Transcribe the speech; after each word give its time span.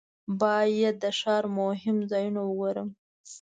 باید 0.41 0.95
د 1.03 1.05
ښار 1.19 1.43
مهم 1.59 1.97
ځایونه 2.11 2.41
وګورم. 2.43 2.89